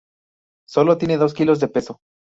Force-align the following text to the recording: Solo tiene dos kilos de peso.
Solo 0.67 0.97
tiene 0.97 1.17
dos 1.17 1.35
kilos 1.35 1.59
de 1.59 1.67
peso. 1.67 1.99